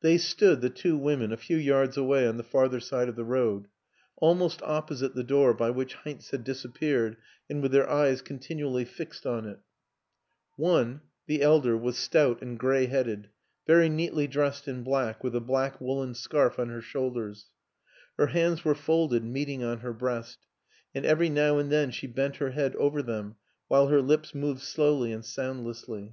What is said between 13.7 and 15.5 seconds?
neatly dressed in black with a